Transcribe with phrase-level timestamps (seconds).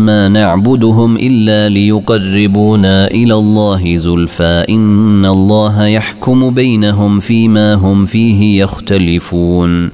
[0.00, 9.90] ما نعبدهم الا ليقربونا إلى الله زلفى ان الله يحكم بينهم فيما هم فيه يختلفون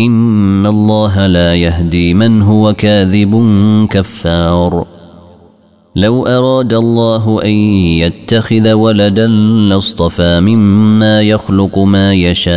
[0.00, 3.34] ان الله لا يهدي من هو كاذب
[3.90, 4.86] كفار
[5.96, 7.54] لو اراد الله ان
[8.00, 9.26] يتخذ ولدا
[9.68, 12.56] لاصطفى مما يخلق ما يشاء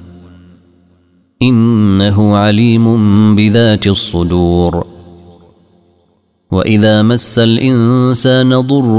[1.41, 2.85] إنه عليم
[3.35, 4.85] بذات الصدور.
[6.51, 8.95] وإذا مس الإنسان ضر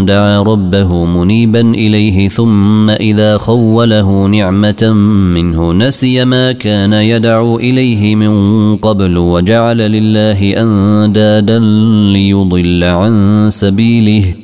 [0.00, 4.92] دعا ربه منيبا إليه ثم إذا خوله نعمة
[5.34, 11.58] منه نسي ما كان يدعو إليه من قبل وجعل لله أندادا
[12.12, 14.34] ليضل عن سبيله.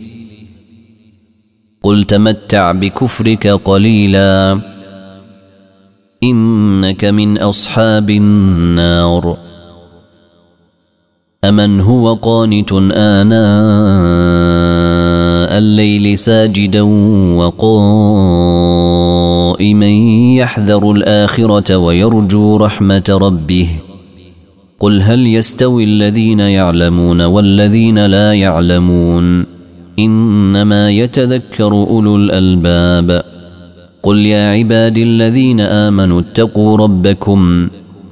[1.83, 4.61] قل تمتع بكفرك قليلا.
[6.31, 9.37] إنك من أصحاب النار.
[11.45, 13.37] أمن هو قانت آناء
[15.59, 16.83] الليل ساجدا
[17.37, 18.77] وقائما
[20.37, 23.69] يحذر الآخرة ويرجو رحمة ربه.
[24.81, 29.47] قل هل يستوي الذين يعلمون والذين لا يعلمون؟
[29.99, 33.36] إنما يتذكر أولو الألباب.
[34.07, 37.69] قل يا عبادي الذين آمنوا اتقوا ربكم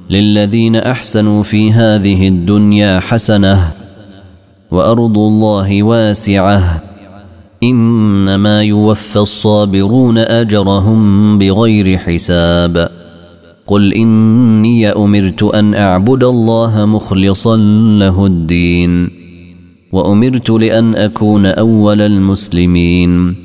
[0.09, 3.71] للذين احسنوا في هذه الدنيا حسنه
[4.71, 6.81] وارض الله واسعه
[7.63, 12.89] انما يوفى الصابرون اجرهم بغير حساب
[13.67, 17.57] قل اني امرت ان اعبد الله مخلصا
[17.99, 19.09] له الدين
[19.91, 23.44] وامرت لأن اكون اول المسلمين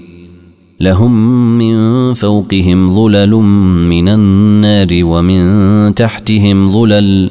[0.81, 1.11] لهم
[1.57, 3.29] من فوقهم ظلل
[3.89, 7.29] من النار ومن تحتهم ظلل.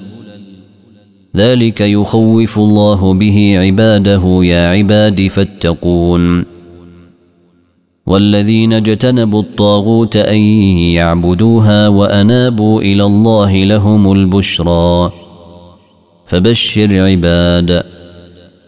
[1.37, 6.45] ذلك يخوف الله به عباده يا عباد فاتقون.
[8.07, 10.39] والذين اجتنبوا الطاغوت أن
[10.99, 15.13] يعبدوها وأنابوا إلى الله لهم البشرى.
[16.27, 17.83] فبشر عباد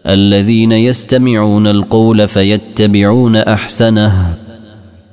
[0.07, 4.52] الذين يستمعون القول فيتبعون أحسنه.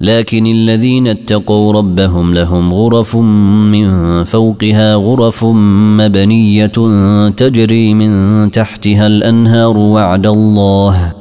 [0.00, 5.44] لكن الذين اتقوا ربهم لهم غرف من فوقها غرف
[6.00, 6.72] مبنية
[7.30, 11.12] تجري من تحتها الأنهار وعد الله.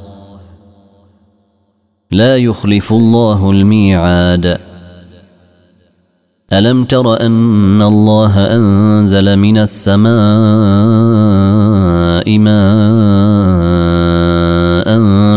[2.12, 4.58] لا يخلف الله الميعاد.
[6.54, 10.06] ألم تر أن الله أنزل من السماء
[12.40, 13.75] ماء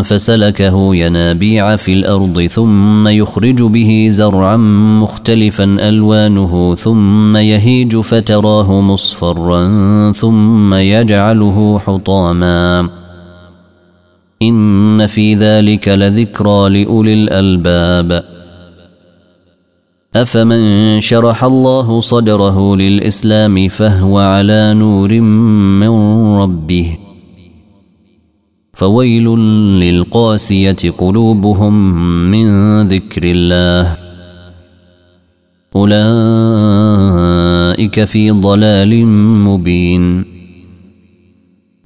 [0.09, 4.57] فسلكه ينابيع في الأرض ثم يخرج به زرعا
[5.03, 9.63] مختلفا ألوانه ثم يهيج فتراه مصفرا
[10.13, 12.89] ثم يجعله حطاما.
[14.43, 18.25] إن في ذلك لذكرى لأولي الألباب.
[20.17, 25.21] أفمن شرح الله صدره للإسلام فهو على نور
[25.81, 25.89] من
[26.41, 27.08] ربه.
[28.79, 29.25] فويل
[29.81, 31.75] للقاسية قلوبهم
[32.31, 32.47] من
[32.89, 33.97] ذكر الله.
[35.77, 36.05] أولئك
[38.05, 39.07] في ضلال
[39.47, 40.25] مبين.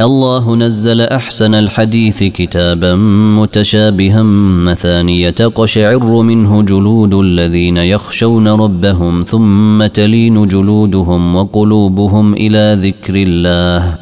[0.00, 2.94] الله نزل أحسن الحديث كتابا
[3.38, 4.22] متشابها
[4.68, 14.01] مثانية تقشعر منه جلود الذين يخشون ربهم ثم تلين جلودهم وقلوبهم إلى ذكر الله.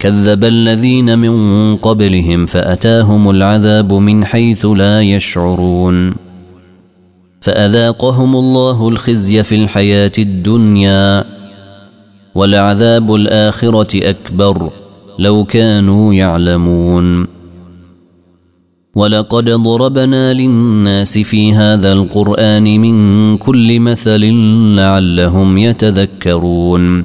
[0.00, 6.14] كذب الذين من قبلهم فأتاهم العذاب من حيث لا يشعرون.
[7.40, 11.24] فأذاقهم الله الخزي في الحياة الدنيا
[12.34, 14.70] ولعذاب الآخرة أكبر
[15.18, 17.26] لو كانوا يعلمون.
[18.94, 24.20] ولقد ضربنا للناس في هذا القرآن من كل مثل
[24.76, 27.04] لعلهم يتذكرون.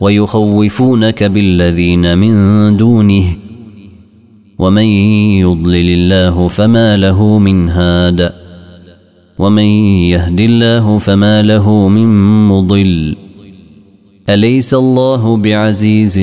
[0.00, 2.32] ويخوفونك بالذين من
[2.76, 3.24] دونه
[4.58, 4.82] ومن
[5.42, 8.32] يضلل الله فما له من هاد
[9.38, 9.62] ومن
[10.12, 12.08] يهد الله فما له من
[12.48, 13.16] مضل
[14.28, 16.18] أليس الله بعزيز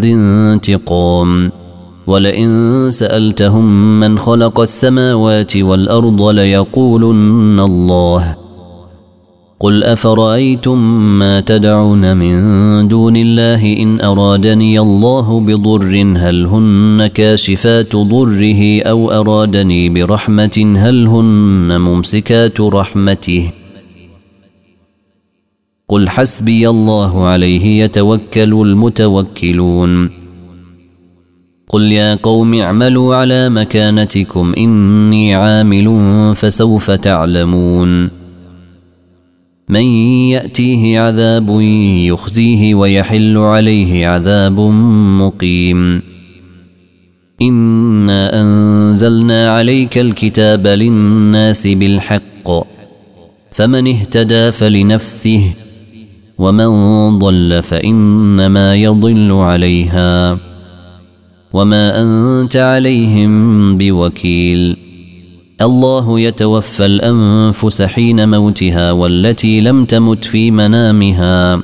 [0.00, 1.52] ذي انتقام
[2.06, 8.36] ولئن سألتهم من خلق السماوات والأرض ليقولن الله
[9.62, 10.78] قل افرايتم
[11.18, 19.88] ما تدعون من دون الله ان ارادني الله بضر هل هن كاشفات ضره أو ارادني
[19.88, 23.52] برحمه هل هن ممسكات رحمته؟
[25.88, 30.10] قل حسبي الله عليه يتوكل المتوكلون.
[31.68, 35.88] قل يا قوم اعملوا على مكانتكم اني عامل
[36.36, 38.19] فسوف تعلمون.
[39.70, 39.84] من
[40.34, 41.60] يأتيه عذاب
[42.10, 44.60] يخزيه ويحل عليه عذاب
[45.20, 46.02] مقيم.
[47.42, 52.50] إنا أنزلنا عليك الكتاب للناس بالحق
[53.52, 55.52] فمن اهتدى فلنفسه
[56.38, 60.38] ومن ضل فإنما يضل عليها
[61.52, 64.89] وما أنت عليهم بوكيل.
[65.62, 71.62] الله يتوفى الأنفس حين موتها والتي لم تمت في منامها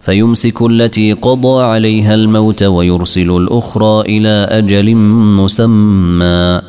[0.00, 4.94] فيمسك التي قضى عليها الموت ويرسل الأخرى إلى أجل
[5.36, 6.60] مسمى.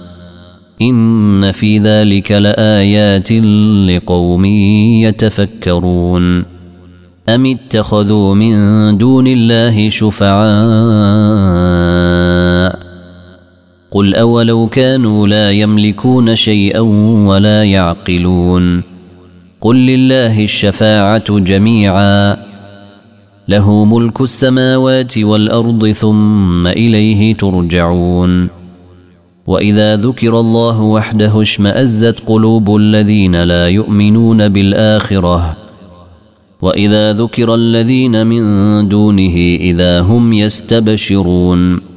[0.81, 3.31] إن في ذلك لآيات
[3.89, 4.45] لقوم
[5.05, 6.45] يتفكرون.
[7.29, 10.67] أم اتخذوا من دون الله شفعاء؟
[13.91, 16.79] قل اولو كانوا لا يملكون شيئا
[17.27, 18.83] ولا يعقلون
[19.61, 22.37] قل لله الشفاعه جميعا
[23.47, 28.49] له ملك السماوات والارض ثم اليه ترجعون
[29.47, 35.57] واذا ذكر الله وحده اشمازت قلوب الذين لا يؤمنون بالاخره
[36.61, 38.43] واذا ذكر الذين من
[38.87, 41.96] دونه اذا هم يستبشرون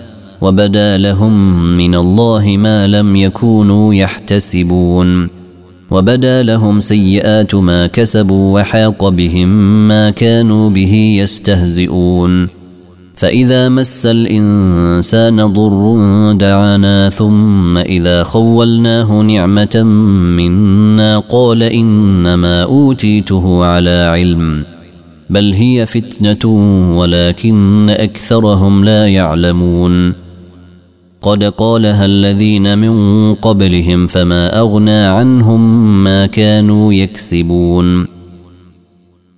[0.41, 5.29] وبدا لهم من الله ما لم يكونوا يحتسبون.
[5.91, 9.47] وبدا لهم سيئات ما كسبوا وحاق بهم
[9.87, 12.47] ما كانوا به يستهزئون.
[13.15, 19.83] فإذا مس الإنسان ضر دعانا ثم إذا خولناه نعمة
[20.37, 24.63] منا قال إنما أوتيته على علم.
[25.29, 26.51] بل هي فتنة
[26.97, 30.30] ولكن أكثرهم لا يعلمون.
[31.21, 38.07] قد قالها الذين من قبلهم فما أغنى عنهم ما كانوا يكسبون.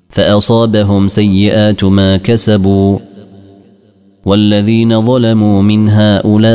[0.10, 3.00] فأصابهم سيئات ما كسبوا.
[4.26, 6.54] والذين ظلموا من هؤلاء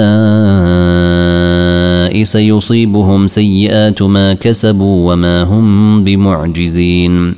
[2.25, 7.35] سيصيبهم سيئات ما كسبوا وما هم بمعجزين.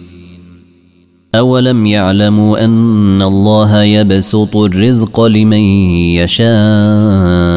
[1.35, 5.61] أولم يعلموا أن الله يبسط الرزق لمن
[6.19, 7.50] يشاء؟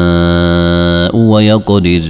[1.34, 2.02] ويقدر.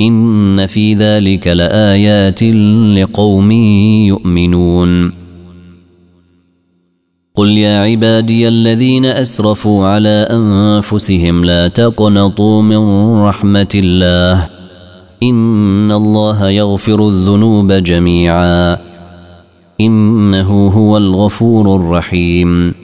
[0.00, 2.42] إن في ذلك لآيات
[2.98, 3.52] لقوم
[4.06, 5.12] يؤمنون.
[7.34, 14.48] قل يا عبادي الذين أسرفوا على أنفسهم لا تقنطوا من رحمة الله.
[15.22, 18.78] إن الله يغفر الذنوب جميعا.
[19.80, 22.83] إنه هو الغفور الرحيم.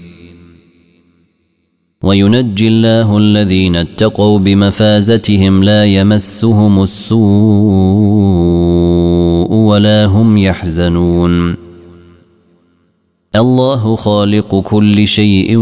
[2.03, 7.21] وينجي الله الذين اتقوا بمفازتهم لا يمسهم السوء
[9.53, 11.55] ولا هم يحزنون.
[13.35, 15.57] الله خالق كل شيء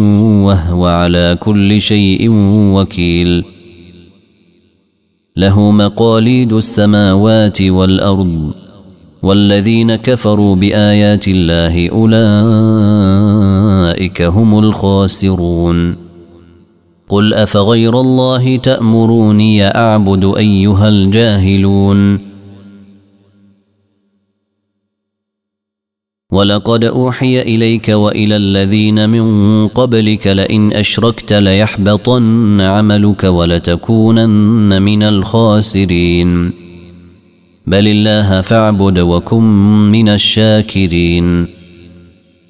[0.45, 2.29] وهو على كل شيء
[2.75, 3.43] وكيل.
[5.37, 8.51] له مقاليد السماوات والأرض
[9.23, 12.21] والذين كفروا بآيات الله أولئك
[14.21, 16.08] هم الخاسرون.
[17.09, 22.19] قل افغير الله تامروني اعبد ايها الجاهلون
[26.31, 36.51] ولقد اوحي اليك والى الذين من قبلك لئن اشركت ليحبطن عملك ولتكونن من الخاسرين
[37.67, 39.43] بل الله فاعبد وكن
[39.91, 41.58] من الشاكرين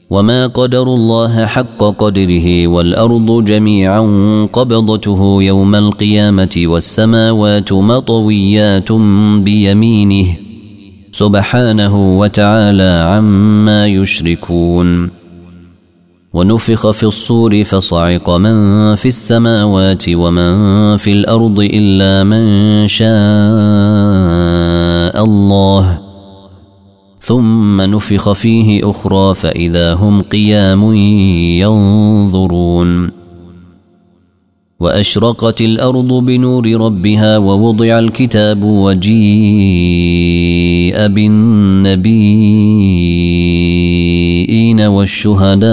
[0.09, 4.01] وما قدر الله حق قدره والارض جميعا
[4.53, 8.91] قبضته يوم القيامه والسماوات مطويات
[9.41, 10.27] بيمينه
[11.11, 15.09] سبحانه وتعالى عما يشركون
[16.33, 23.09] ونفخ في الصور فصعق من في السماوات ومن في الأرض الا من شاء
[25.23, 26.08] الله
[27.19, 30.93] ثم نفخ فيه أخرى فإذا هم قيام
[31.63, 33.19] ينظرون.
[34.79, 39.19] وأشرقت الأرض بنور ربها ووضع الكتاب وجيء
[41.07, 42.01] بالنبيين
[44.81, 45.69] والشهداء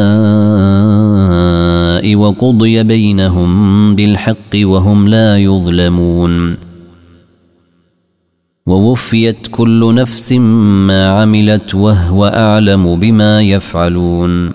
[2.17, 6.57] وقضي بينهم بالحق وهم لا يظلمون.
[8.67, 14.51] ووفيت كل نفس ما عملت وهو أعلم بما يفعلون.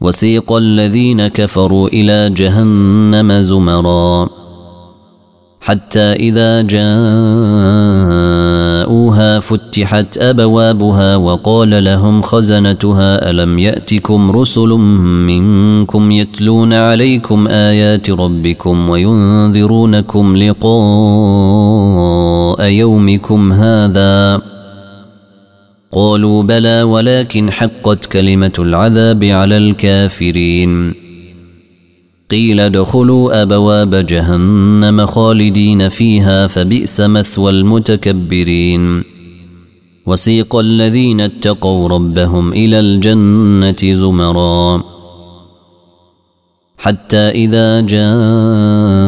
[0.00, 4.28] وسيق الذين كفروا إلى جهنم زمرا.
[5.60, 6.88] حتى إذا جاءوها
[9.40, 14.68] فتحت أبوابها وقال لهم خزنتها ألم يأتكم رسل
[15.28, 20.36] منكم يتلون عليكم آيات ربكم وينذرونكم
[22.60, 24.40] يومكم هذا.
[25.92, 30.94] قالوا بلى ولكن حقت كلمة العذاب على الكافرين.
[32.30, 39.04] قيل ادخلوا أبواب جهنم خالدين فيها فبئس مثوى المتكبرين.
[40.06, 44.82] وسيق الذين اتقوا ربهم إلى الجنة زمرا.
[46.78, 49.07] حتى إذا جاءوا